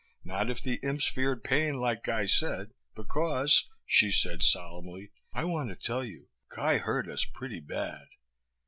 [0.23, 5.69] Not if the imps feared pain like Guy said, because," she said solemnly, "I want
[5.69, 8.07] to tell you Guy hurt us pretty bad.